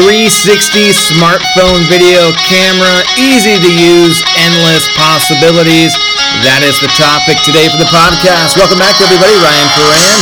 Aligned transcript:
360 0.00 0.96
smartphone 0.96 1.84
video 1.84 2.32
camera, 2.48 3.04
easy 3.20 3.60
to 3.60 3.68
use, 3.68 4.24
endless 4.48 4.88
possibilities. 4.96 5.92
That 6.40 6.64
is 6.64 6.80
the 6.80 6.88
topic 6.96 7.36
today 7.44 7.68
for 7.68 7.76
the 7.76 7.90
podcast. 7.92 8.56
Welcome 8.56 8.80
back, 8.80 8.96
everybody. 8.96 9.36
Ryan 9.44 9.68
Ferran. 9.76 10.16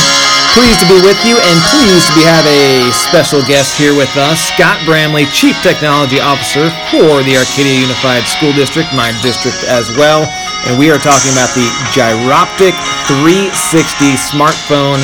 Pleased 0.51 0.83
to 0.83 0.87
be 0.91 0.99
with 0.99 1.15
you 1.23 1.39
and 1.39 1.55
pleased 1.71 2.11
to 2.11 2.27
have 2.27 2.43
a 2.43 2.91
special 2.91 3.39
guest 3.47 3.79
here 3.79 3.95
with 3.95 4.11
us, 4.19 4.51
Scott 4.51 4.83
Bramley, 4.83 5.31
Chief 5.31 5.55
Technology 5.63 6.19
Officer 6.19 6.67
for 6.91 7.23
the 7.23 7.39
Arcadia 7.39 7.79
Unified 7.79 8.27
School 8.27 8.51
District, 8.51 8.91
my 8.91 9.15
district 9.23 9.63
as 9.63 9.87
well. 9.95 10.27
And 10.67 10.75
we 10.75 10.91
are 10.91 10.99
talking 10.99 11.31
about 11.31 11.55
the 11.55 11.71
Giroptic 11.95 12.75
360 13.07 14.19
smartphone 14.19 14.99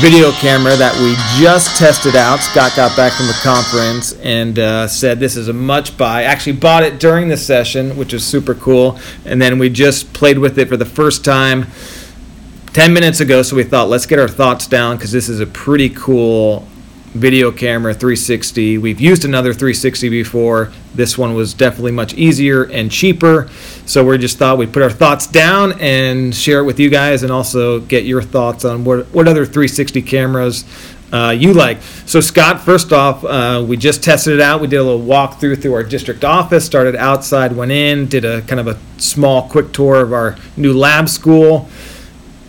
video 0.00 0.32
camera 0.32 0.74
that 0.76 0.98
we 1.02 1.14
just 1.38 1.76
tested 1.76 2.16
out. 2.16 2.38
Scott 2.38 2.72
got 2.74 2.96
back 2.96 3.12
from 3.12 3.26
the 3.26 3.38
conference 3.42 4.14
and 4.20 4.58
uh, 4.58 4.88
said 4.88 5.20
this 5.20 5.36
is 5.36 5.48
a 5.48 5.52
much 5.52 5.98
buy. 5.98 6.22
Actually, 6.22 6.54
bought 6.54 6.82
it 6.82 6.98
during 6.98 7.28
the 7.28 7.36
session, 7.36 7.98
which 7.98 8.14
is 8.14 8.26
super 8.26 8.54
cool. 8.54 8.98
And 9.26 9.42
then 9.42 9.58
we 9.58 9.68
just 9.68 10.10
played 10.14 10.38
with 10.38 10.58
it 10.58 10.70
for 10.70 10.78
the 10.78 10.86
first 10.86 11.22
time 11.22 11.66
10 12.72 12.94
minutes 12.94 13.20
ago. 13.20 13.42
So 13.42 13.56
we 13.56 13.62
thought, 13.62 13.90
let's 13.90 14.06
get 14.06 14.18
our 14.18 14.26
thoughts 14.26 14.66
down 14.66 14.96
because 14.96 15.12
this 15.12 15.28
is 15.28 15.40
a 15.40 15.46
pretty 15.46 15.90
cool 15.90 16.66
video 17.14 17.50
camera 17.50 17.92
360. 17.92 18.78
We've 18.78 19.00
used 19.00 19.24
another 19.24 19.52
360 19.52 20.08
before. 20.08 20.72
This 20.94 21.18
one 21.18 21.34
was 21.34 21.54
definitely 21.54 21.92
much 21.92 22.14
easier 22.14 22.64
and 22.64 22.90
cheaper. 22.90 23.48
So 23.86 24.04
we 24.04 24.16
just 24.18 24.38
thought 24.38 24.58
we'd 24.58 24.72
put 24.72 24.82
our 24.82 24.90
thoughts 24.90 25.26
down 25.26 25.72
and 25.80 26.34
share 26.34 26.60
it 26.60 26.64
with 26.64 26.78
you 26.78 26.88
guys 26.88 27.22
and 27.22 27.32
also 27.32 27.80
get 27.80 28.04
your 28.04 28.22
thoughts 28.22 28.64
on 28.64 28.84
what, 28.84 29.06
what 29.08 29.26
other 29.26 29.44
360 29.44 30.02
cameras 30.02 30.64
uh, 31.12 31.30
you 31.30 31.52
like. 31.52 31.82
So, 32.06 32.20
Scott, 32.20 32.60
first 32.60 32.92
off, 32.92 33.24
uh, 33.24 33.64
we 33.66 33.76
just 33.76 34.04
tested 34.04 34.34
it 34.34 34.40
out. 34.40 34.60
We 34.60 34.68
did 34.68 34.76
a 34.76 34.84
little 34.84 35.04
walkthrough 35.04 35.60
through 35.60 35.74
our 35.74 35.82
district 35.82 36.24
office, 36.24 36.64
started 36.64 36.94
outside, 36.94 37.52
went 37.52 37.72
in, 37.72 38.06
did 38.06 38.24
a 38.24 38.42
kind 38.42 38.60
of 38.60 38.68
a 38.68 38.78
small 39.00 39.48
quick 39.48 39.72
tour 39.72 40.02
of 40.02 40.12
our 40.12 40.36
new 40.56 40.72
lab 40.72 41.08
school. 41.08 41.68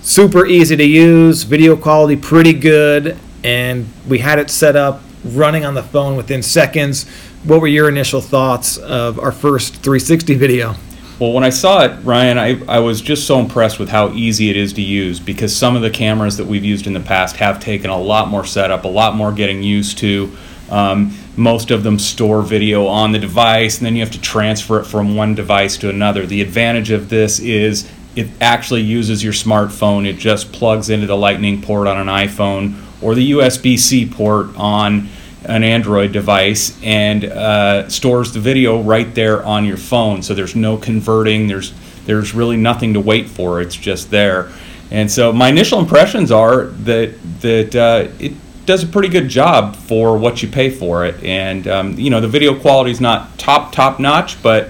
Super 0.04 0.46
easy 0.46 0.76
to 0.76 0.84
use, 0.84 1.44
video 1.44 1.76
quality 1.76 2.16
pretty 2.16 2.54
good, 2.54 3.18
and 3.44 3.88
we 4.08 4.20
had 4.20 4.40
it 4.40 4.50
set 4.50 4.76
up 4.76 5.02
running 5.24 5.66
on 5.66 5.74
the 5.74 5.84
phone 5.84 6.16
within 6.16 6.42
seconds. 6.42 7.08
What 7.44 7.62
were 7.62 7.68
your 7.68 7.90
initial 7.90 8.22
thoughts 8.22 8.78
of 8.78 9.20
our 9.20 9.32
first 9.32 9.76
360 9.76 10.36
video? 10.36 10.76
Well, 11.20 11.34
when 11.34 11.44
I 11.44 11.52
saw 11.52 11.84
it, 11.84 12.04
Ryan, 12.04 12.40
I, 12.40 12.60
I 12.68 12.80
was 12.80 13.00
just 13.00 13.28
so 13.28 13.40
impressed 13.40 13.78
with 13.78 13.90
how 13.90 14.10
easy 14.14 14.50
it 14.50 14.58
is 14.58 14.74
to 14.74 14.82
use 14.82 15.20
because 15.20 15.56
some 15.56 15.76
of 15.76 15.84
the 15.84 15.92
cameras 15.92 16.38
that 16.38 16.48
we've 16.48 16.66
used 16.66 16.88
in 16.88 16.94
the 16.94 17.00
past 17.00 17.36
have 17.36 17.60
taken 17.60 17.92
a 17.92 17.98
lot 17.98 18.28
more 18.28 18.44
setup, 18.44 18.86
a 18.86 18.88
lot 18.88 19.16
more 19.16 19.32
getting 19.32 19.62
used 19.62 20.00
to. 20.00 20.36
Um, 20.72 21.16
most 21.38 21.70
of 21.70 21.84
them 21.84 22.00
store 22.00 22.42
video 22.42 22.88
on 22.88 23.12
the 23.12 23.20
device, 23.20 23.78
and 23.78 23.86
then 23.86 23.96
you 23.96 24.02
have 24.02 24.12
to 24.12 24.22
transfer 24.22 24.80
it 24.80 24.86
from 24.86 25.16
one 25.16 25.36
device 25.36 25.78
to 25.78 25.90
another. 25.90 26.26
The 26.26 26.42
advantage 26.42 26.90
of 26.90 27.10
this 27.10 27.40
is 27.40 27.88
it 28.16 28.28
actually 28.42 28.82
uses 28.82 29.24
your 29.24 29.34
smartphone. 29.34 30.08
It 30.08 30.18
just 30.18 30.52
plugs 30.52 30.90
into 30.90 31.06
the 31.06 31.16
Lightning 31.16 31.62
port 31.62 31.88
on 31.88 31.98
an 31.98 32.08
iPhone 32.08 32.76
or 33.02 33.16
the 33.16 33.32
USB 33.32 33.78
C 33.78 34.06
port 34.06 34.56
on 34.56 35.10
an 35.44 35.64
Android 35.64 36.12
device 36.12 36.80
and 36.84 37.26
uh, 37.26 37.90
stores 37.90 38.32
the 38.32 38.40
video 38.40 38.82
right 38.82 39.14
there 39.16 39.44
on 39.44 39.66
your 39.66 39.78
phone. 39.78 40.22
So 40.22 40.34
there's 40.34 40.56
no 40.56 40.78
converting. 40.78 41.48
There's 41.48 41.74
there's 42.06 42.34
really 42.34 42.58
nothing 42.58 42.94
to 42.94 43.00
wait 43.00 43.30
for. 43.30 43.62
It's 43.62 43.76
just 43.76 44.12
there. 44.12 44.52
And 44.92 45.10
so 45.10 45.32
my 45.32 45.50
initial 45.50 45.80
impressions 45.80 46.32
are 46.32 46.66
that 46.66 47.16
that 47.42 47.76
uh, 47.76 48.08
it 48.20 48.34
does 48.66 48.84
a 48.84 48.88
pretty 48.88 49.10
good 49.10 49.30
job 49.30 49.76
for 49.76 50.18
what 50.18 50.44
you 50.44 50.48
pay 50.48 50.70
for 50.70 51.06
it. 51.06 51.24
And 51.24 51.68
um, 51.68 51.94
you 51.98 52.10
know 52.10 52.22
the 52.22 52.28
video 52.28 52.60
quality 52.60 52.92
is 52.92 53.02
not 53.02 53.38
top 53.40 53.72
top 53.72 54.00
notch, 54.00 54.42
but 54.44 54.70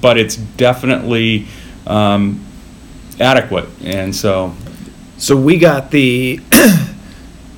but 0.00 0.18
it's 0.18 0.36
definitely 0.36 1.46
um, 1.86 2.44
adequate. 3.18 3.68
And 3.82 4.14
so 4.14 4.54
So 5.16 5.36
we 5.36 5.58
got 5.58 5.90
the. 5.90 6.40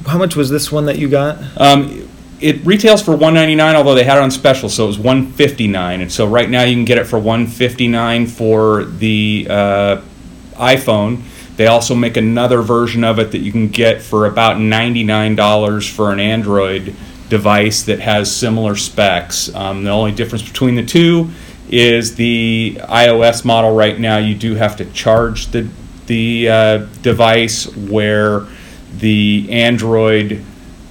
How 0.06 0.18
much 0.18 0.36
was 0.36 0.50
this 0.50 0.70
one 0.72 0.86
that 0.86 0.98
you 0.98 1.08
got? 1.08 1.38
um, 1.60 2.08
it 2.40 2.64
retails 2.66 3.02
for 3.02 3.12
199 3.12 3.74
although 3.76 3.94
they 3.94 4.04
had 4.04 4.18
it 4.18 4.22
on 4.22 4.30
special 4.30 4.68
so 4.68 4.84
it 4.84 4.88
was 4.88 4.98
159 4.98 6.00
and 6.02 6.12
so 6.12 6.26
right 6.26 6.50
now 6.50 6.62
you 6.62 6.74
can 6.74 6.84
get 6.84 6.98
it 6.98 7.04
for 7.04 7.18
159 7.18 8.26
for 8.26 8.84
the 8.84 9.46
uh, 9.48 10.00
iphone. 10.56 11.22
They 11.56 11.68
also 11.68 11.94
make 11.94 12.18
another 12.18 12.60
version 12.60 13.02
of 13.02 13.18
it 13.18 13.30
that 13.32 13.38
you 13.38 13.50
can 13.50 13.68
get 13.68 14.02
for 14.02 14.26
about 14.26 14.58
$99 14.58 15.90
for 15.90 16.12
an 16.12 16.20
android 16.20 16.94
device 17.30 17.84
that 17.84 18.00
has 18.00 18.34
similar 18.34 18.76
specs. 18.76 19.54
Um, 19.54 19.84
the 19.84 19.90
only 19.90 20.12
difference 20.12 20.46
between 20.46 20.74
the 20.74 20.84
two 20.84 21.30
is 21.68 22.14
the 22.14 22.78
ios 22.82 23.44
model 23.44 23.74
right 23.74 23.98
now 23.98 24.18
you 24.18 24.34
do 24.34 24.54
have 24.54 24.76
to 24.76 24.84
charge 24.92 25.48
the, 25.48 25.68
the 26.06 26.48
uh, 26.48 26.78
device 27.02 27.74
where 27.74 28.46
the 28.98 29.46
android 29.50 30.42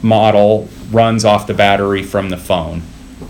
model 0.01 0.67
runs 0.91 1.25
off 1.25 1.47
the 1.47 1.53
battery 1.53 2.03
from 2.03 2.29
the 2.29 2.37
phone. 2.37 2.81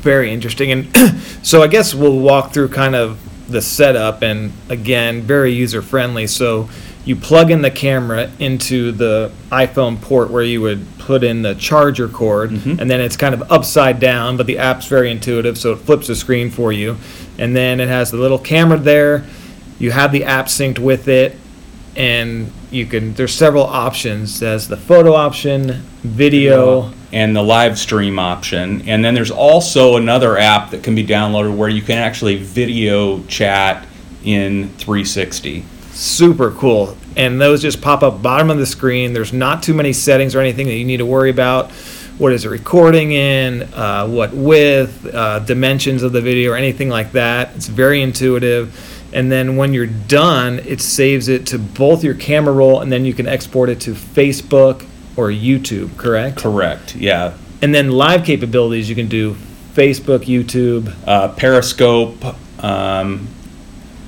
Very 0.01 0.31
interesting. 0.31 0.71
And 0.71 0.95
so 1.43 1.61
I 1.63 1.67
guess 1.67 1.93
we'll 1.93 2.19
walk 2.19 2.53
through 2.53 2.69
kind 2.69 2.95
of 2.95 3.19
the 3.49 3.61
setup 3.61 4.21
and 4.23 4.51
again, 4.69 5.21
very 5.21 5.53
user 5.53 5.81
friendly. 5.81 6.27
So 6.27 6.69
you 7.05 7.15
plug 7.15 7.51
in 7.51 7.61
the 7.61 7.69
camera 7.71 8.31
into 8.39 8.91
the 8.91 9.31
iPhone 9.51 10.01
port 10.01 10.31
where 10.31 10.43
you 10.43 10.59
would 10.61 10.85
put 10.97 11.23
in 11.23 11.43
the 11.43 11.53
charger 11.53 12.07
cord 12.07 12.49
Mhm. 12.49 12.79
and 12.81 12.89
then 12.89 12.99
it's 12.99 13.15
kind 13.15 13.35
of 13.35 13.43
upside 13.51 13.99
down, 13.99 14.37
but 14.37 14.47
the 14.47 14.57
app's 14.57 14.87
very 14.87 15.11
intuitive 15.11 15.55
so 15.57 15.71
it 15.73 15.79
flips 15.79 16.07
the 16.07 16.15
screen 16.15 16.49
for 16.49 16.71
you. 16.73 16.97
And 17.37 17.55
then 17.55 17.79
it 17.79 17.87
has 17.87 18.09
the 18.09 18.17
little 18.17 18.39
camera 18.39 18.79
there. 18.79 19.23
You 19.77 19.91
have 19.91 20.11
the 20.11 20.23
app 20.23 20.47
synced 20.47 20.79
with 20.79 21.07
it 21.07 21.35
and 21.95 22.51
you 22.72 22.85
can 22.85 23.13
there's 23.13 23.33
several 23.33 23.63
options. 23.63 24.39
There's 24.39 24.67
the 24.67 24.78
photo 24.78 25.13
option, 25.13 25.83
video, 26.03 26.91
and 27.11 27.35
the 27.35 27.41
live 27.41 27.79
stream 27.79 28.19
option. 28.19 28.88
And 28.88 29.03
then 29.03 29.13
there's 29.13 29.31
also 29.31 29.97
another 29.97 30.38
app 30.38 30.72
that 30.72 30.84
can 30.84 30.95
be 30.95 31.05
downloaded 31.05 31.55
where 31.55 31.69
you 31.69 31.81
can 31.81 31.97
actually 31.97 32.38
video 32.38 33.23
chat 33.23 33.88
in 34.23 34.69
360. 34.78 35.63
super 35.91 36.51
cool. 36.51 36.97
And 37.16 37.39
those 37.39 37.61
just 37.61 37.81
pop 37.81 38.03
up 38.03 38.22
bottom 38.22 38.50
of 38.50 38.57
the 38.57 38.66
screen. 38.66 39.13
There's 39.13 39.31
not 39.31 39.63
too 39.63 39.73
many 39.73 39.94
settings 39.94 40.35
or 40.35 40.41
anything 40.41 40.67
that 40.67 40.75
you 40.75 40.84
need 40.84 40.97
to 40.97 41.05
worry 41.05 41.29
about. 41.29 41.72
What 42.17 42.34
is 42.34 42.44
it 42.44 42.50
recording 42.50 43.13
in? 43.13 43.63
Uh, 43.73 44.07
what 44.07 44.34
width? 44.34 45.05
Uh, 45.05 45.39
dimensions 45.39 46.03
of 46.03 46.11
the 46.11 46.22
video 46.22 46.51
or 46.51 46.55
anything 46.55 46.89
like 46.89 47.13
that. 47.13 47.55
It's 47.55 47.67
very 47.67 48.01
intuitive 48.01 48.73
and 49.15 49.31
then 49.31 49.55
when 49.57 49.73
you're 49.73 49.87
done 49.87 50.59
it 50.59 50.79
saves 50.81 51.27
it 51.27 51.47
to 51.47 51.57
both 51.57 52.03
your 52.03 52.13
camera 52.13 52.53
roll 52.53 52.81
and 52.81 52.91
then 52.91 53.03
you 53.05 53.13
can 53.13 53.27
export 53.27 53.69
it 53.69 53.79
to 53.81 53.91
facebook 53.93 54.85
or 55.17 55.29
youtube 55.29 55.97
correct 55.97 56.37
Correct, 56.37 56.95
yeah. 56.95 57.33
and 57.63 57.73
then 57.73 57.89
live 57.89 58.23
capabilities 58.25 58.87
you 58.89 58.95
can 58.95 59.07
do 59.07 59.35
facebook 59.73 60.25
youtube 60.25 60.93
Uh, 61.07 61.29
Periscope, 61.29 62.23
um, 62.63 63.27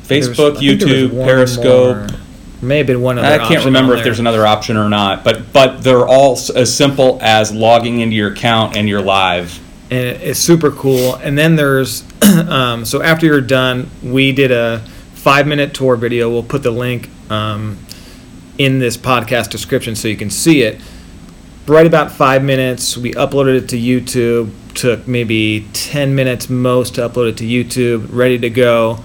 Facebook, 0.03 0.55
I 0.57 0.59
think 0.59 0.79
there 0.79 0.87
was 0.87 1.11
YouTube, 1.11 1.25
Periscope. 1.25 1.97
more. 2.11 2.19
may 2.61 2.77
have 2.77 2.87
been 2.87 3.01
one 3.01 3.17
other 3.19 3.41
I 3.41 3.45
can't 3.47 3.65
remember 3.65 3.93
if 3.95 4.03
there's 4.05 4.19
another 4.19 4.45
option 4.47 4.77
or 4.77 4.87
not, 4.89 5.23
but 5.25 5.51
but 5.51 5.83
they're 5.83 6.07
all 6.07 6.33
s- 6.33 6.49
as 6.49 6.73
simple 6.73 7.19
as 7.21 7.51
logging 7.53 7.99
into 7.99 8.15
your 8.15 8.31
account 8.31 8.77
and 8.77 8.87
you're 8.87 9.01
live. 9.01 9.59
and 9.91 9.99
it- 9.99 10.21
it's 10.21 10.39
super 10.39 10.71
cool. 10.71 11.15
And 11.15 11.37
then 11.37 11.55
there's 11.57 12.03
um, 12.21 12.85
so 12.85 13.01
after 13.01 13.25
you're 13.25 13.41
done, 13.41 13.89
we 14.01 14.31
did 14.31 14.51
a 14.51 14.81
five 15.27 15.45
minute 15.45 15.73
tour 15.73 15.97
video. 15.97 16.29
We'll 16.29 16.41
put 16.41 16.63
the 16.63 16.71
link 16.71 17.09
um, 17.29 17.77
in 18.57 18.79
this 18.79 18.95
podcast 18.95 19.49
description 19.49 19.93
so 19.93 20.07
you 20.07 20.15
can 20.15 20.29
see 20.29 20.61
it. 20.61 20.79
Right 21.67 21.85
about 21.85 22.13
five 22.13 22.41
minutes, 22.41 22.95
we 22.95 23.11
uploaded 23.11 23.57
it 23.57 23.67
to 23.71 23.77
YouTube. 23.77 24.53
Took 24.73 25.05
maybe 25.05 25.67
ten 25.73 26.15
minutes 26.15 26.49
most 26.49 26.95
to 26.95 27.01
upload 27.01 27.31
it 27.31 27.37
to 27.39 27.43
YouTube. 27.43 28.07
Ready 28.09 28.37
to 28.37 28.49
go, 28.49 29.03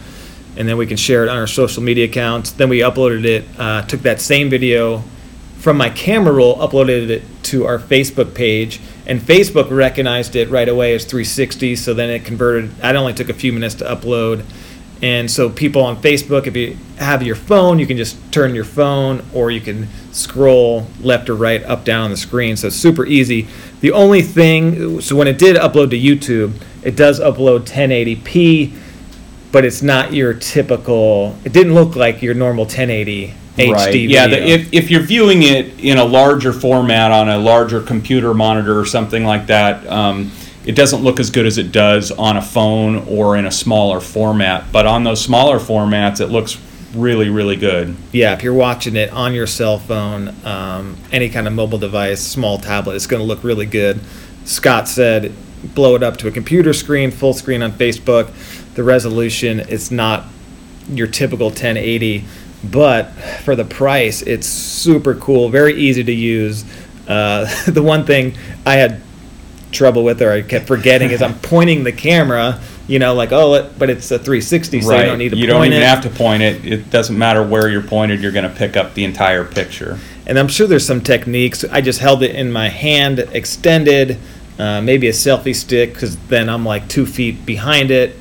and 0.57 0.69
then 0.69 0.77
we 0.77 0.87
can 0.87 0.97
share 0.97 1.25
it 1.25 1.29
on 1.29 1.39
our 1.39 1.49
social 1.49 1.83
media 1.83 2.05
accounts. 2.05 2.53
Then 2.53 2.69
we 2.69 2.79
uploaded 2.79 3.25
it. 3.25 3.45
Uh, 3.59 3.83
took 3.83 4.03
that 4.03 4.21
same 4.21 4.49
video 4.49 5.03
from 5.59 5.77
my 5.77 5.91
camera 5.91 6.33
roll, 6.33 6.57
uploaded 6.59 7.11
it 7.11 7.25
to 7.45 7.67
our 7.67 7.81
Facebook 7.81 8.33
page, 8.33 8.81
and 9.09 9.21
Facebook 9.21 9.73
recognized 9.73 10.37
it 10.37 10.51
right 10.51 10.69
away 10.69 10.95
as 10.95 11.05
360. 11.05 11.75
So 11.75 11.95
then 11.95 12.11
it 12.11 12.25
converted. 12.25 12.77
That 12.77 12.95
only 12.95 13.13
took 13.13 13.29
a 13.29 13.35
few 13.35 13.53
minutes 13.53 13.75
to 13.77 13.85
upload, 13.85 14.45
and 15.03 15.29
so 15.29 15.51
people 15.51 15.83
on 15.83 16.01
Facebook, 16.01 16.47
if 16.47 16.57
you 16.57 16.77
have 16.99 17.25
your 17.25 17.35
phone, 17.35 17.81
you 17.81 17.87
can 17.89 17.97
just 17.97 18.17
turn 18.33 18.55
your 18.55 18.65
phone, 18.65 19.25
or 19.35 19.51
you 19.51 19.61
can 19.61 19.89
scroll 20.13 20.87
left 21.01 21.29
or 21.29 21.35
right, 21.35 21.61
up 21.65 21.85
down 21.85 22.05
on 22.05 22.11
the 22.13 22.17
screen. 22.17 22.57
So 22.57 22.69
it's 22.69 22.77
super 22.77 23.05
easy. 23.05 23.49
The 23.81 23.91
only 23.91 24.23
thing, 24.23 25.01
so 25.01 25.17
when 25.17 25.27
it 25.27 25.39
did 25.39 25.57
upload 25.57 25.91
to 25.91 25.99
YouTube, 25.99 26.55
it 26.85 26.95
does 26.95 27.19
upload 27.19 27.63
1080p, 27.67 28.73
but 29.51 29.65
it's 29.65 29.83
not 29.83 30.13
your 30.13 30.35
typical. 30.35 31.37
It 31.45 31.53
didn't 31.53 31.75
look 31.75 31.97
like 31.97 32.23
your 32.23 32.35
normal 32.35 32.65
1080 32.65 33.35
HD 33.57 34.09
Yeah, 34.09 34.29
video. 34.29 34.47
the, 34.47 34.53
if, 34.53 34.73
if 34.73 34.91
you're 34.91 35.03
viewing 35.03 35.43
it 35.43 35.81
in 35.81 35.99
a 35.99 36.05
larger 36.05 36.53
format 36.53 37.11
on 37.11 37.29
a 37.29 37.39
larger 37.39 37.81
computer 37.81 38.33
monitor 38.35 38.79
or 38.79 38.87
something 38.87 39.25
like 39.25 39.49
that, 39.49 39.85
um, 39.89 40.31
it 40.65 40.77
doesn't 40.77 41.03
look 41.03 41.19
as 41.19 41.31
good 41.31 41.47
as 41.47 41.59
it 41.59 41.73
does 41.73 42.11
on 42.13 42.37
a 42.37 42.43
phone 42.43 43.07
or 43.09 43.37
in 43.37 43.47
a 43.47 43.51
smaller 43.51 44.01
format. 44.01 44.71
But 44.71 44.87
on 44.87 45.05
those 45.05 45.23
smaller 45.23 45.59
formats, 45.59 46.21
it 46.21 46.29
looks 46.29 46.59
really, 46.95 47.31
really 47.31 47.57
good. 47.57 47.97
Yeah, 48.13 48.35
if 48.35 48.43
you're 48.43 48.55
watching 48.55 48.97
it 48.97 49.11
on 49.11 49.35
your 49.35 49.47
cell 49.47 49.79
phone, 49.79 50.35
um, 50.45 50.97
any 51.11 51.29
kind 51.29 51.47
of 51.47 51.53
mobile 51.53 51.79
device, 51.79 52.21
small 52.21 52.59
tablet, 52.59 52.95
it's 52.95 53.07
going 53.07 53.21
to 53.21 53.27
look 53.27 53.43
really 53.43 53.67
good. 53.67 54.01
Scott 54.45 54.89
said, 54.89 55.33
blow 55.75 55.95
it 55.95 56.03
up 56.03 56.17
to 56.19 56.29
a 56.29 56.31
computer 56.31 56.73
screen, 56.73 57.11
full 57.11 57.33
screen 57.33 57.63
on 57.63 57.73
Facebook. 57.73 58.33
The 58.75 58.85
resolution, 58.85 59.61
it's 59.61 59.91
not 59.91 60.27
your 60.89 61.07
typical 61.07 61.49
1080, 61.49 62.25
but 62.65 63.11
for 63.45 63.57
the 63.57 63.65
price, 63.65 64.23
it's 64.23 64.47
super 64.47 65.15
cool, 65.15 65.49
very 65.49 65.75
easy 65.75 66.05
to 66.05 66.13
use. 66.13 66.65
Uh, 67.09 67.49
the 67.67 67.83
one 67.83 68.07
thing 68.07 68.37
I 68.65 68.75
had 68.75 69.01
trouble 69.73 70.05
with, 70.05 70.21
or 70.23 70.31
I 70.33 70.43
kept 70.43 70.67
forgetting, 70.67 71.11
is 71.11 71.23
I'm 71.23 71.39
pointing 71.41 71.85
the 71.85 71.93
camera. 71.93 72.61
You 72.89 72.99
know, 72.99 73.15
like 73.15 73.31
oh, 73.33 73.71
but 73.79 73.91
it's 73.91 74.11
a 74.11 74.19
360, 74.19 74.81
so 74.83 74.97
you 74.97 75.03
don't 75.05 75.19
need 75.19 75.31
to 75.31 75.37
you 75.37 75.45
point 75.47 75.51
don't 75.51 75.67
even 75.67 75.83
it. 75.83 75.87
have 75.87 76.03
to 76.03 76.11
point 76.11 76.43
it. 76.43 76.65
It 76.65 76.91
doesn't 76.91 77.17
matter 77.17 77.43
where 77.43 77.69
you're 77.69 77.83
pointed. 77.83 78.21
You're 78.21 78.33
going 78.33 78.49
to 78.49 78.55
pick 78.55 78.77
up 78.77 78.95
the 78.95 79.05
entire 79.05 79.45
picture. 79.45 79.99
and 80.27 80.39
I'm 80.39 80.49
sure 80.49 80.67
there's 80.67 80.87
some 80.87 81.01
techniques. 81.01 81.65
I 81.65 81.81
just 81.81 82.01
held 82.01 82.23
it 82.23 82.35
in 82.35 82.51
my 82.53 82.69
hand, 82.69 83.21
extended, 83.21 84.19
uh, 84.59 84.81
maybe 84.83 85.07
a 85.09 85.13
selfie 85.13 85.55
stick, 85.55 85.93
because 85.95 86.17
then 86.29 86.49
I'm 86.49 86.65
like 86.67 86.89
two 86.89 87.07
feet 87.07 87.47
behind 87.47 87.91
it. 87.93 88.17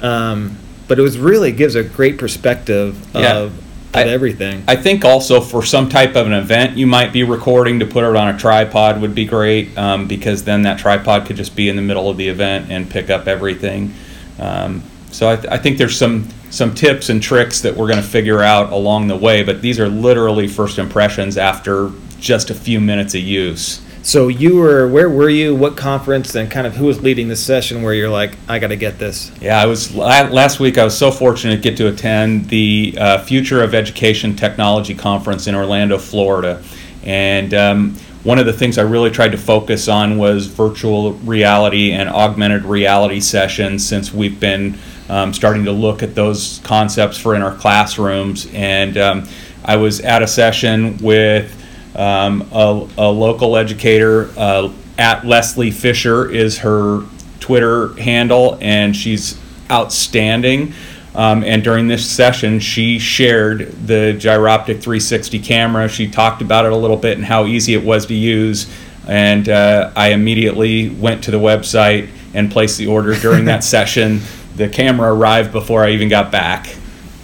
Um, 0.00 0.56
but 0.88 0.98
it 0.98 1.02
was 1.02 1.18
really 1.18 1.52
gives 1.52 1.74
a 1.74 1.82
great 1.84 2.16
perspective 2.18 2.96
Yeah. 3.14 3.36
of, 3.36 3.65
of 3.96 4.06
I- 4.06 4.10
everything. 4.10 4.62
I 4.68 4.76
think 4.76 5.04
also 5.04 5.40
for 5.40 5.64
some 5.64 5.88
type 5.88 6.16
of 6.16 6.26
an 6.26 6.32
event 6.32 6.76
you 6.76 6.86
might 6.86 7.12
be 7.12 7.22
recording 7.22 7.80
to 7.80 7.86
put 7.86 8.04
it 8.04 8.16
on 8.16 8.34
a 8.34 8.38
tripod 8.38 9.00
would 9.00 9.14
be 9.14 9.24
great 9.24 9.76
um, 9.78 10.06
because 10.06 10.44
then 10.44 10.62
that 10.62 10.78
tripod 10.78 11.26
could 11.26 11.36
just 11.36 11.56
be 11.56 11.68
in 11.68 11.76
the 11.76 11.82
middle 11.82 12.08
of 12.08 12.16
the 12.16 12.28
event 12.28 12.70
and 12.70 12.88
pick 12.90 13.10
up 13.10 13.26
everything. 13.26 13.94
Um, 14.38 14.82
so 15.10 15.30
I, 15.30 15.36
th- 15.36 15.48
I 15.48 15.58
think 15.58 15.78
there's 15.78 15.96
some 15.96 16.28
some 16.50 16.74
tips 16.74 17.08
and 17.08 17.22
tricks 17.22 17.60
that 17.62 17.74
we're 17.74 17.88
going 17.88 18.02
to 18.02 18.08
figure 18.08 18.40
out 18.42 18.72
along 18.72 19.08
the 19.08 19.16
way, 19.16 19.42
but 19.42 19.60
these 19.62 19.80
are 19.80 19.88
literally 19.88 20.46
first 20.46 20.78
impressions 20.78 21.36
after 21.36 21.90
just 22.20 22.50
a 22.50 22.54
few 22.54 22.80
minutes 22.80 23.14
of 23.14 23.20
use. 23.22 23.82
So 24.06 24.28
you 24.28 24.54
were 24.54 24.86
where 24.86 25.10
were 25.10 25.28
you? 25.28 25.52
What 25.56 25.76
conference 25.76 26.36
and 26.36 26.48
kind 26.48 26.64
of 26.64 26.76
who 26.76 26.84
was 26.84 27.02
leading 27.02 27.26
the 27.26 27.34
session 27.34 27.82
where 27.82 27.92
you're 27.92 28.08
like, 28.08 28.36
I 28.48 28.60
got 28.60 28.68
to 28.68 28.76
get 28.76 29.00
this. 29.00 29.32
Yeah, 29.40 29.60
I 29.60 29.66
was 29.66 29.96
last 29.96 30.60
week. 30.60 30.78
I 30.78 30.84
was 30.84 30.96
so 30.96 31.10
fortunate 31.10 31.56
to 31.56 31.60
get 31.60 31.76
to 31.78 31.88
attend 31.88 32.48
the 32.48 32.96
uh, 32.96 33.18
Future 33.24 33.64
of 33.64 33.74
Education 33.74 34.36
Technology 34.36 34.94
Conference 34.94 35.48
in 35.48 35.56
Orlando, 35.56 35.98
Florida, 35.98 36.62
and 37.02 37.52
um, 37.52 37.96
one 38.22 38.38
of 38.38 38.46
the 38.46 38.52
things 38.52 38.78
I 38.78 38.82
really 38.82 39.10
tried 39.10 39.32
to 39.32 39.38
focus 39.38 39.88
on 39.88 40.18
was 40.18 40.46
virtual 40.46 41.14
reality 41.14 41.90
and 41.90 42.08
augmented 42.08 42.62
reality 42.64 43.18
sessions. 43.18 43.84
Since 43.84 44.14
we've 44.14 44.38
been 44.38 44.78
um, 45.08 45.34
starting 45.34 45.64
to 45.64 45.72
look 45.72 46.04
at 46.04 46.14
those 46.14 46.60
concepts 46.62 47.18
for 47.18 47.34
in 47.34 47.42
our 47.42 47.56
classrooms, 47.56 48.48
and 48.52 48.96
um, 48.98 49.28
I 49.64 49.74
was 49.74 49.98
at 49.98 50.22
a 50.22 50.28
session 50.28 50.96
with 50.98 51.65
um, 51.96 52.48
a, 52.52 52.88
a 52.98 53.10
local 53.10 53.56
educator 53.56 54.30
uh, 54.36 54.70
at 54.98 55.26
Leslie 55.26 55.70
Fisher 55.70 56.30
is 56.30 56.58
her 56.58 57.02
Twitter 57.40 57.94
handle, 57.94 58.58
and 58.60 58.94
she's 58.94 59.38
outstanding. 59.70 60.72
Um, 61.14 61.42
and 61.44 61.64
during 61.64 61.88
this 61.88 62.08
session, 62.08 62.60
she 62.60 62.98
shared 62.98 63.72
the 63.86 64.14
Giroptic 64.18 64.82
360 64.82 65.38
camera. 65.38 65.88
She 65.88 66.08
talked 66.08 66.42
about 66.42 66.66
it 66.66 66.72
a 66.72 66.76
little 66.76 66.96
bit 66.98 67.16
and 67.16 67.24
how 67.24 67.46
easy 67.46 67.72
it 67.72 67.82
was 67.82 68.04
to 68.06 68.14
use. 68.14 68.70
And 69.08 69.48
uh, 69.48 69.92
I 69.96 70.08
immediately 70.10 70.90
went 70.90 71.24
to 71.24 71.30
the 71.30 71.38
website 71.38 72.10
and 72.34 72.50
placed 72.50 72.76
the 72.76 72.88
order 72.88 73.14
during 73.14 73.46
that 73.46 73.64
session. 73.64 74.20
The 74.56 74.68
camera 74.68 75.14
arrived 75.14 75.52
before 75.52 75.84
I 75.84 75.92
even 75.92 76.08
got 76.08 76.30
back. 76.30 76.66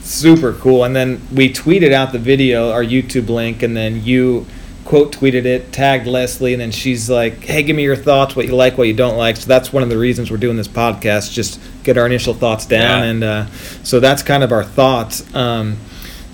Super 0.00 0.54
cool. 0.54 0.84
And 0.84 0.96
then 0.96 1.20
we 1.30 1.52
tweeted 1.52 1.92
out 1.92 2.12
the 2.12 2.18
video, 2.18 2.70
our 2.70 2.82
YouTube 2.82 3.28
link, 3.28 3.62
and 3.62 3.76
then 3.76 4.02
you 4.04 4.46
quote 4.92 5.10
tweeted 5.10 5.46
it, 5.46 5.72
tagged 5.72 6.06
Leslie, 6.06 6.52
and 6.52 6.60
then 6.60 6.70
she's 6.70 7.08
like, 7.08 7.42
"Hey, 7.42 7.62
give 7.62 7.74
me 7.74 7.82
your 7.82 7.96
thoughts, 7.96 8.36
what 8.36 8.44
you 8.44 8.54
like, 8.54 8.76
what 8.76 8.88
you 8.88 8.92
don't 8.92 9.16
like." 9.16 9.38
So 9.38 9.46
that's 9.46 9.72
one 9.72 9.82
of 9.82 9.88
the 9.88 9.96
reasons 9.96 10.30
we're 10.30 10.36
doing 10.36 10.58
this 10.58 10.68
podcast, 10.68 11.32
just 11.32 11.58
get 11.82 11.96
our 11.96 12.04
initial 12.04 12.34
thoughts 12.34 12.66
down, 12.66 13.02
Yeah. 13.02 13.08
and 13.10 13.24
uh, 13.24 13.46
so 13.84 14.00
that's 14.00 14.22
kind 14.22 14.44
of 14.44 14.52
our 14.52 14.62
thoughts. 14.62 15.24
Um, 15.34 15.78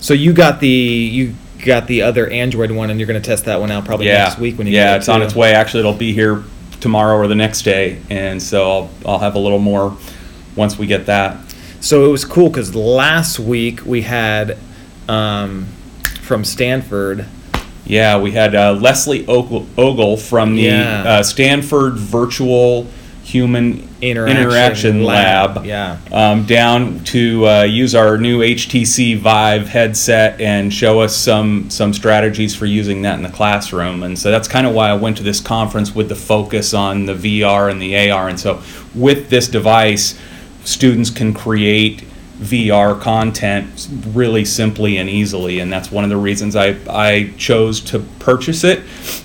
so 0.01 0.13
you 0.13 0.33
got 0.33 0.59
the 0.59 0.67
you 0.67 1.35
got 1.63 1.87
the 1.87 2.01
other 2.01 2.27
Android 2.27 2.69
one, 2.71 2.89
and 2.89 2.99
you're 2.99 3.07
going 3.07 3.21
to 3.21 3.25
test 3.25 3.45
that 3.45 3.61
one 3.61 3.71
out 3.71 3.85
probably 3.85 4.07
yeah, 4.07 4.25
next 4.25 4.39
week 4.39 4.57
when 4.57 4.67
you 4.67 4.73
yeah, 4.73 4.87
get 4.87 4.93
it 4.93 4.97
it's 4.97 5.07
on 5.07 5.21
its 5.21 5.33
way. 5.33 5.53
Actually, 5.53 5.79
it'll 5.79 5.93
be 5.93 6.11
here 6.11 6.43
tomorrow 6.81 7.15
or 7.15 7.29
the 7.29 7.35
next 7.35 7.61
day, 7.61 8.01
and 8.09 8.43
so 8.43 8.69
I'll 8.69 8.89
I'll 9.05 9.19
have 9.19 9.35
a 9.35 9.39
little 9.39 9.59
more 9.59 9.95
once 10.57 10.77
we 10.77 10.85
get 10.85 11.05
that. 11.05 11.37
So 11.79 12.03
it 12.03 12.09
was 12.09 12.25
cool 12.25 12.49
because 12.49 12.75
last 12.75 13.39
week 13.39 13.85
we 13.85 14.01
had 14.01 14.57
um, 15.07 15.67
from 16.23 16.43
Stanford. 16.43 17.25
Yeah, 17.89 18.19
we 18.19 18.31
had 18.31 18.53
uh, 18.53 18.73
Leslie 18.73 19.25
Ogle, 19.27 19.65
Ogle 19.77 20.15
from 20.15 20.55
the 20.55 20.61
Yeah. 20.63 21.03
uh, 21.03 21.23
Stanford 21.23 21.95
Virtual 21.97 22.85
Human 23.23 23.87
Interaction 24.01 24.37
Interaction 24.37 25.03
Lab, 25.03 25.55
Lab, 25.57 25.65
yeah. 25.65 25.97
um, 26.11 26.45
down 26.45 27.03
to 27.05 27.47
uh, 27.47 27.63
use 27.63 27.93
our 27.95 28.17
new 28.17 28.39
HTC 28.41 29.17
Vive 29.17 29.67
headset 29.67 30.39
and 30.39 30.73
show 30.73 30.99
us 31.01 31.15
some 31.15 31.69
some 31.69 31.93
strategies 31.93 32.55
for 32.55 32.65
using 32.65 33.01
that 33.01 33.15
in 33.15 33.23
the 33.23 33.29
classroom. 33.29 34.03
And 34.03 34.17
so 34.17 34.31
that's 34.31 34.47
kind 34.47 34.65
of 34.65 34.73
why 34.73 34.89
I 34.89 34.93
went 34.93 35.17
to 35.17 35.23
this 35.23 35.41
conference 35.41 35.93
with 35.93 36.09
the 36.09 36.15
focus 36.15 36.73
on 36.73 37.05
the 37.07 37.13
VR 37.13 37.69
and 37.69 37.81
the 37.81 38.09
AR. 38.11 38.29
And 38.29 38.39
so 38.39 38.61
with 38.95 39.29
this 39.29 39.47
device, 39.47 40.17
students 40.63 41.09
can 41.09 41.33
create 41.33 42.03
VR 42.39 42.99
content 42.99 43.89
really 44.07 44.45
simply 44.45 44.97
and 44.97 45.09
easily, 45.09 45.59
and 45.59 45.71
that's 45.71 45.91
one 45.91 46.05
of 46.05 46.09
the 46.09 46.17
reasons 46.17 46.55
I, 46.55 46.77
I 46.89 47.33
chose 47.37 47.81
to 47.81 47.99
purchase 48.19 48.63
it. 48.63 48.81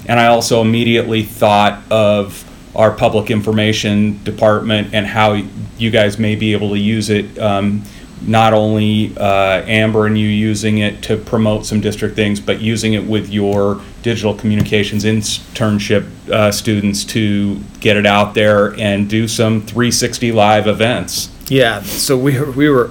And 0.06 0.18
I 0.18 0.26
also 0.26 0.60
immediately 0.60 1.22
thought 1.22 1.80
of 1.92 2.40
our 2.74 2.90
public 2.90 3.30
information 3.30 4.22
department 4.24 4.92
and 4.92 5.06
how 5.06 5.40
you 5.78 5.90
guys 5.90 6.18
may 6.18 6.34
be 6.34 6.52
able 6.52 6.70
to 6.70 6.78
use 6.78 7.08
it. 7.08 7.38
Um, 7.38 7.84
not 8.26 8.52
only 8.52 9.16
uh, 9.16 9.62
Amber 9.66 10.06
and 10.06 10.18
you 10.18 10.26
using 10.26 10.78
it 10.78 11.02
to 11.02 11.16
promote 11.16 11.66
some 11.66 11.80
district 11.80 12.16
things, 12.16 12.40
but 12.40 12.60
using 12.60 12.94
it 12.94 13.04
with 13.04 13.28
your 13.28 13.80
digital 14.02 14.34
communications 14.34 15.04
internship 15.04 16.08
uh, 16.30 16.50
students 16.50 17.04
to 17.04 17.60
get 17.80 17.96
it 17.96 18.06
out 18.06 18.34
there 18.34 18.74
and 18.80 19.08
do 19.10 19.28
some 19.28 19.60
360 19.60 20.32
live 20.32 20.66
events. 20.66 21.30
Yeah, 21.48 21.82
so 21.82 22.16
we 22.16 22.40
we 22.40 22.70
were 22.70 22.90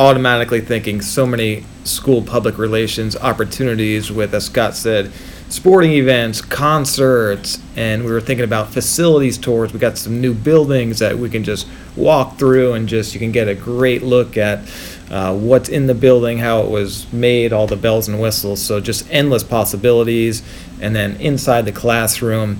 automatically 0.00 0.62
thinking 0.62 1.02
so 1.02 1.26
many 1.26 1.62
school 1.84 2.22
public 2.22 2.56
relations 2.56 3.14
opportunities 3.16 4.10
with, 4.10 4.34
as 4.34 4.46
Scott 4.46 4.74
said, 4.74 5.12
sporting 5.50 5.92
events, 5.92 6.40
concerts, 6.40 7.58
and 7.76 8.02
we 8.02 8.10
were 8.10 8.20
thinking 8.20 8.44
about 8.44 8.72
facilities 8.72 9.36
tours. 9.36 9.74
We 9.74 9.78
got 9.78 9.98
some 9.98 10.18
new 10.18 10.32
buildings 10.32 11.00
that 11.00 11.18
we 11.18 11.28
can 11.28 11.44
just 11.44 11.68
walk 11.96 12.38
through 12.38 12.72
and 12.72 12.88
just 12.88 13.12
you 13.12 13.20
can 13.20 13.30
get 13.30 13.46
a 13.46 13.54
great 13.54 14.02
look 14.02 14.38
at 14.38 14.60
uh, 15.10 15.36
what's 15.36 15.68
in 15.68 15.86
the 15.86 15.94
building, 15.94 16.38
how 16.38 16.62
it 16.62 16.70
was 16.70 17.12
made, 17.12 17.52
all 17.52 17.66
the 17.66 17.76
bells 17.76 18.08
and 18.08 18.18
whistles. 18.18 18.62
So 18.62 18.80
just 18.80 19.06
endless 19.10 19.44
possibilities. 19.44 20.42
And 20.80 20.96
then 20.96 21.16
inside 21.16 21.66
the 21.66 21.72
classroom, 21.72 22.58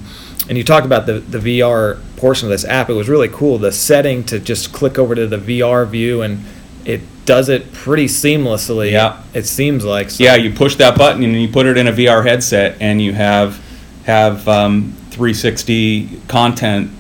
and 0.49 0.59
you 0.59 0.65
talked 0.65 0.85
about 0.85 1.07
the, 1.07 1.21
the 1.21 1.39
VR 1.39 2.01
portion 2.17 2.49
of 2.49 2.51
this 2.51 2.65
app. 2.65 2.91
It 2.91 2.95
was 2.95 3.09
really 3.09 3.29
cool. 3.29 3.57
The 3.57 3.73
setting 3.73 4.25
to 4.25 4.39
just 4.39 4.73
click 4.73 4.99
over 4.99 5.15
to 5.15 5.27
the 5.27 5.39
VR 5.39 5.89
view 5.89 6.23
and 6.23 6.45
it 6.85 7.01
does 7.25 7.49
it 7.49 7.73
pretty 7.73 8.07
seamlessly. 8.07 8.93
Yeah. 8.93 9.23
It 9.35 9.47
seems 9.47 9.85
like. 9.85 10.11
So. 10.11 10.25
Yeah, 10.25 10.35
you 10.35 10.53
push 10.53 10.77
that 10.77 10.99
button 10.99 11.23
and 11.23 11.35
you 11.35 11.49
put 11.49 11.67
it 11.67 11.77
in 11.77 11.89
a 11.89 11.93
VR 11.93 12.25
headset, 12.25 12.77
and 12.81 13.01
you 13.01 13.13
have 13.13 13.63
have 14.05 14.49
um, 14.49 14.95
360 15.11 16.23
content 16.29 16.91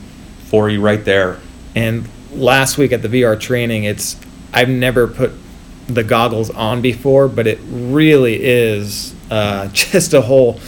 for 0.46 0.68
you 0.68 0.80
right 0.80 1.04
there. 1.04 1.40
And 1.75 2.08
last 2.32 2.78
week 2.78 2.92
at 2.92 3.02
the 3.02 3.08
VR 3.08 3.38
training, 3.38 3.84
it's 3.84 4.16
I've 4.52 4.68
never 4.68 5.06
put 5.06 5.32
the 5.87 6.04
goggles 6.04 6.50
on 6.50 6.80
before, 6.82 7.28
but 7.28 7.46
it 7.46 7.58
really 7.64 8.42
is 8.42 9.14
uh, 9.30 9.68
just 9.72 10.12
a 10.14 10.20
whole 10.20 10.60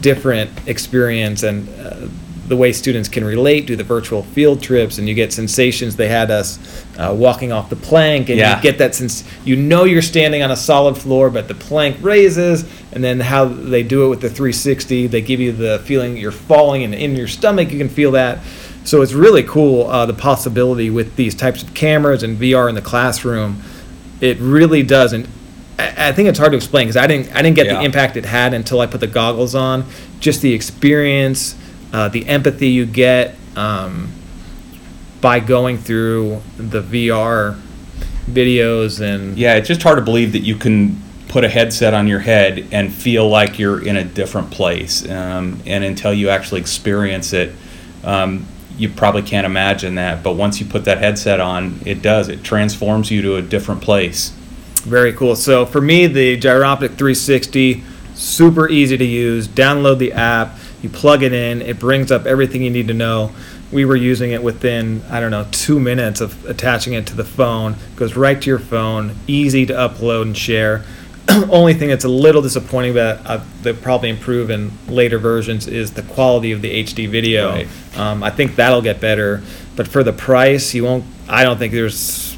different 0.00 0.50
experience 0.66 1.42
and 1.42 1.68
uh, 1.78 2.08
the 2.50 2.56
way 2.56 2.72
students 2.72 3.08
can 3.08 3.24
relate, 3.24 3.64
do 3.66 3.76
the 3.76 3.84
virtual 3.84 4.24
field 4.24 4.60
trips, 4.60 4.98
and 4.98 5.08
you 5.08 5.14
get 5.14 5.32
sensations. 5.32 5.94
They 5.94 6.08
had 6.08 6.30
us 6.32 6.58
uh, 6.98 7.14
walking 7.16 7.52
off 7.52 7.70
the 7.70 7.76
plank, 7.76 8.28
and 8.28 8.38
Yeah. 8.38 8.56
you 8.56 8.62
get 8.62 8.76
that 8.78 8.94
sense. 8.96 9.22
You 9.44 9.54
know 9.54 9.84
you're 9.84 10.02
standing 10.02 10.42
on 10.42 10.50
a 10.50 10.56
solid 10.56 10.98
floor, 10.98 11.30
but 11.30 11.46
the 11.46 11.54
plank 11.54 11.96
raises, 12.02 12.64
and 12.92 13.02
then 13.04 13.20
how 13.20 13.44
they 13.44 13.84
do 13.84 14.04
it 14.04 14.08
with 14.08 14.20
the 14.20 14.28
360, 14.28 15.06
they 15.06 15.20
give 15.22 15.38
you 15.38 15.52
the 15.52 15.80
feeling 15.84 16.16
you're 16.16 16.32
falling, 16.32 16.82
and 16.82 16.92
in 16.92 17.14
your 17.16 17.28
stomach 17.28 17.70
you 17.70 17.78
can 17.78 17.88
feel 17.88 18.10
that. 18.12 18.40
So 18.82 19.00
it's 19.02 19.12
really 19.12 19.44
cool 19.44 19.86
uh, 19.88 20.06
the 20.06 20.12
possibility 20.14 20.90
with 20.90 21.14
these 21.14 21.36
types 21.36 21.62
of 21.62 21.72
cameras 21.74 22.24
and 22.24 22.36
VR 22.36 22.68
in 22.68 22.74
the 22.74 22.82
classroom. 22.82 23.62
It 24.20 24.38
really 24.40 24.82
does, 24.82 25.12
and 25.12 25.28
I, 25.78 26.08
I 26.08 26.12
think 26.12 26.28
it's 26.28 26.38
hard 26.38 26.50
to 26.50 26.56
explain 26.56 26.88
because 26.88 26.96
I 26.96 27.06
didn't 27.06 27.32
I 27.32 27.42
didn't 27.42 27.54
get 27.54 27.66
Yeah. 27.66 27.74
the 27.78 27.84
impact 27.84 28.16
it 28.16 28.24
had 28.24 28.54
until 28.54 28.80
I 28.80 28.86
put 28.86 28.98
the 29.00 29.06
goggles 29.06 29.54
on. 29.54 29.84
Just 30.18 30.42
the 30.42 30.52
experience, 30.52 31.54
uh, 31.92 32.08
the 32.08 32.26
empathy 32.26 32.68
you 32.68 32.86
get. 32.86 33.34
Um, 33.56 34.12
by 35.20 35.40
going 35.40 35.78
through 35.78 36.42
the 36.56 36.82
VR 36.82 37.60
videos 38.26 39.00
and 39.00 39.36
Yeah, 39.36 39.56
it's 39.56 39.68
just 39.68 39.82
hard 39.82 39.98
to 39.98 40.04
believe 40.04 40.32
that 40.32 40.40
you 40.40 40.56
can 40.56 41.00
put 41.28 41.44
a 41.44 41.48
headset 41.48 41.94
on 41.94 42.08
your 42.08 42.18
head 42.18 42.66
and 42.72 42.92
feel 42.92 43.28
like 43.28 43.58
you're 43.58 43.84
in 43.84 43.96
a 43.96 44.04
different 44.04 44.50
place. 44.50 45.08
Um, 45.08 45.62
and 45.66 45.84
until 45.84 46.12
you 46.12 46.28
actually 46.28 46.60
experience 46.60 47.32
it, 47.32 47.54
um, 48.02 48.46
you 48.76 48.88
probably 48.88 49.22
can't 49.22 49.44
imagine 49.44 49.96
that. 49.96 50.22
But 50.22 50.32
once 50.32 50.58
you 50.58 50.66
put 50.66 50.86
that 50.86 50.98
headset 50.98 51.38
on, 51.38 51.80
it 51.84 52.02
does. 52.02 52.28
It 52.28 52.42
transforms 52.42 53.10
you 53.10 53.22
to 53.22 53.36
a 53.36 53.42
different 53.42 53.82
place. 53.82 54.30
Very 54.82 55.12
cool. 55.12 55.36
So 55.36 55.66
for 55.66 55.80
me, 55.80 56.06
the 56.06 56.40
Giroptic 56.40 56.96
360, 56.96 57.84
super 58.14 58.68
easy 58.68 58.96
to 58.96 59.04
use. 59.04 59.46
Download 59.46 59.98
the 59.98 60.12
app, 60.12 60.56
you 60.82 60.88
plug 60.88 61.22
it 61.22 61.32
in, 61.32 61.62
it 61.62 61.78
brings 61.78 62.10
up 62.10 62.26
everything 62.26 62.62
you 62.62 62.70
need 62.70 62.88
to 62.88 62.94
know. 62.94 63.32
We 63.72 63.84
were 63.84 63.96
using 63.96 64.32
it 64.32 64.42
within, 64.42 65.02
I 65.10 65.20
don't 65.20 65.30
know, 65.30 65.46
two 65.52 65.78
minutes 65.78 66.20
of 66.20 66.44
attaching 66.46 66.94
it 66.94 67.06
to 67.08 67.14
the 67.14 67.24
phone. 67.24 67.74
It 67.74 67.96
Goes 67.96 68.16
right 68.16 68.40
to 68.40 68.50
your 68.50 68.58
phone, 68.58 69.14
easy 69.26 69.66
to 69.66 69.72
upload 69.74 70.22
and 70.22 70.36
share. 70.36 70.84
Only 71.50 71.74
thing 71.74 71.88
that's 71.88 72.04
a 72.04 72.08
little 72.08 72.42
disappointing, 72.42 72.96
uh, 72.98 73.44
they'll 73.62 73.76
probably 73.76 74.08
improve 74.08 74.50
in 74.50 74.72
later 74.88 75.18
versions, 75.18 75.68
is 75.68 75.92
the 75.92 76.02
quality 76.02 76.52
of 76.52 76.62
the 76.62 76.82
HD 76.82 77.08
video. 77.08 77.50
Right. 77.50 77.68
Um, 77.96 78.22
I 78.22 78.30
think 78.30 78.56
that'll 78.56 78.82
get 78.82 79.00
better, 79.00 79.42
but 79.76 79.86
for 79.86 80.02
the 80.02 80.12
price, 80.12 80.74
you 80.74 80.84
won't. 80.84 81.04
I 81.28 81.44
don't 81.44 81.58
think 81.58 81.72
there's. 81.72 82.29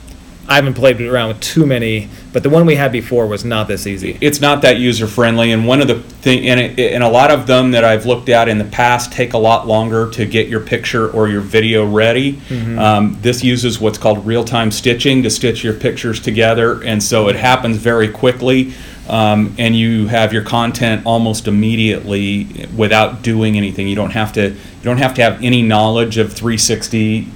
I 0.48 0.56
haven't 0.56 0.74
played 0.74 1.00
around 1.00 1.28
with 1.28 1.40
too 1.40 1.64
many, 1.66 2.08
but 2.32 2.42
the 2.42 2.50
one 2.50 2.66
we 2.66 2.74
had 2.74 2.92
before 2.92 3.26
was 3.26 3.44
not 3.44 3.68
this 3.68 3.86
easy. 3.86 4.18
it's 4.20 4.40
not 4.40 4.62
that 4.62 4.78
user 4.78 5.06
friendly 5.06 5.52
and 5.52 5.66
one 5.66 5.80
of 5.80 5.88
the 5.88 6.00
thing 6.00 6.48
and, 6.48 6.58
it, 6.60 6.92
and 6.92 7.02
a 7.02 7.08
lot 7.08 7.30
of 7.30 7.46
them 7.46 7.70
that 7.72 7.84
i've 7.84 8.06
looked 8.06 8.28
at 8.28 8.48
in 8.48 8.58
the 8.58 8.64
past 8.64 9.12
take 9.12 9.32
a 9.32 9.38
lot 9.38 9.66
longer 9.66 10.10
to 10.10 10.26
get 10.26 10.48
your 10.48 10.60
picture 10.60 11.10
or 11.10 11.28
your 11.28 11.40
video 11.40 11.86
ready. 11.86 12.40
Um, 12.78 13.18
this 13.20 13.44
uses 13.44 13.80
what's 13.80 13.98
called 13.98 14.26
real-time 14.26 14.70
stitching 14.70 15.22
to 15.22 15.30
stitch 15.30 15.62
your 15.64 15.74
pictures 15.74 16.20
together 16.20 16.82
and 16.82 17.02
so 17.02 17.28
it 17.28 17.36
happens 17.36 17.76
very 17.76 18.08
quickly 18.08 18.72
um, 19.08 19.54
and 19.58 19.76
you 19.76 20.06
have 20.06 20.32
your 20.32 20.42
content 20.42 21.04
almost 21.04 21.48
immediately 21.48 22.66
without 22.76 23.22
doing 23.22 23.56
anything. 23.56 23.88
You 23.88 23.96
don't 23.96 24.12
have 24.12 24.32
to 24.34 24.50
you 24.50 24.82
don't 24.82 24.98
have 24.98 25.14
to 25.14 25.22
have 25.22 25.42
any 25.42 25.62
knowledge 25.62 26.18
of 26.18 26.32
360 26.32 27.28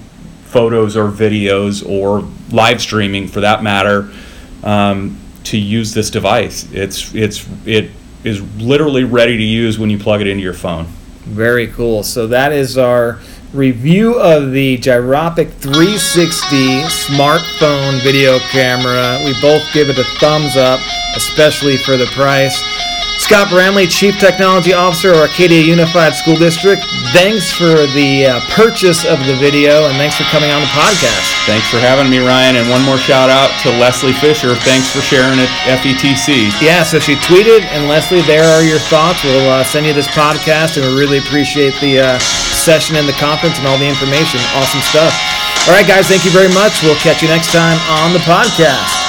photos 0.56 0.96
or 0.96 1.10
videos 1.10 1.86
or 1.86 2.26
live 2.50 2.80
streaming 2.80 3.28
for 3.28 3.40
that 3.40 3.62
matter 3.62 4.10
um, 4.64 5.14
to 5.44 5.58
use 5.58 5.92
this 5.92 6.08
device. 6.08 6.66
It's 6.72 7.14
it's 7.14 7.46
it 7.66 7.90
is 8.25 8.40
literally 8.56 9.04
ready 9.04 9.36
to 9.36 9.42
use 9.42 9.78
when 9.78 9.90
you 9.90 9.98
plug 9.98 10.22
it 10.22 10.26
into 10.26 10.42
your 10.42 10.54
phone. 10.54 10.86
Very 11.26 11.66
cool. 11.66 12.02
So 12.02 12.26
that 12.28 12.52
is 12.52 12.78
our 12.78 13.20
review 13.52 14.18
of 14.18 14.52
the 14.52 14.78
Giroptic 14.78 15.52
360 15.52 16.84
smartphone 16.84 18.02
video 18.02 18.38
camera. 18.38 19.20
We 19.26 19.38
both 19.42 19.62
give 19.75 19.90
it 19.90 19.98
a 19.98 20.04
thumbs 20.18 20.56
up, 20.56 20.80
especially 21.16 21.76
for 21.76 21.98
the 21.98 22.06
price. 22.14 22.56
Scott 23.26 23.50
Bramley, 23.50 23.90
Chief 23.90 24.14
Technology 24.23 24.71
Officer 24.71 25.11
of 25.11 25.18
Arcadia 25.18 25.59
Unified 25.59 26.14
School 26.14 26.38
District. 26.38 26.78
Thanks 27.11 27.50
for 27.50 27.90
the 27.90 28.23
uh, 28.23 28.40
purchase 28.54 29.02
of 29.02 29.18
the 29.26 29.35
video 29.35 29.90
and 29.90 29.99
thanks 29.99 30.14
for 30.14 30.23
coming 30.30 30.54
on 30.54 30.62
the 30.62 30.71
podcast. 30.71 31.35
Thanks 31.42 31.66
for 31.66 31.83
having 31.83 32.06
me, 32.06 32.23
Ryan. 32.23 32.54
And 32.54 32.71
one 32.71 32.87
more 32.87 33.02
shout 33.02 33.26
out 33.26 33.50
to 33.66 33.75
Leslie 33.83 34.14
Fisher. 34.14 34.54
Thanks 34.54 34.95
for 34.95 35.02
sharing 35.02 35.42
it, 35.42 35.50
FETC. 35.66 36.54
Yeah, 36.62 36.87
so 36.87 37.02
she 37.02 37.18
tweeted, 37.18 37.66
and 37.75 37.90
Leslie, 37.90 38.23
there 38.30 38.47
are 38.47 38.62
your 38.62 38.78
thoughts. 38.78 39.25
We'll 39.25 39.50
uh, 39.50 39.64
send 39.66 39.90
you 39.90 39.92
this 39.92 40.06
podcast, 40.14 40.78
and 40.78 40.87
we 40.87 40.95
really 40.95 41.18
appreciate 41.18 41.75
the 41.83 41.99
uh, 41.99 42.18
session 42.23 42.95
and 42.95 43.11
the 43.11 43.18
conference 43.18 43.59
and 43.59 43.66
all 43.66 43.76
the 43.76 43.90
information. 43.90 44.38
Awesome 44.54 44.87
stuff. 44.87 45.11
All 45.66 45.75
right, 45.75 45.83
guys, 45.83 46.06
thank 46.06 46.23
you 46.23 46.30
very 46.30 46.54
much. 46.54 46.78
We'll 46.87 46.95
catch 47.02 47.26
you 47.26 47.28
next 47.28 47.50
time 47.50 47.75
on 47.90 48.14
the 48.14 48.23
podcast. 48.23 49.05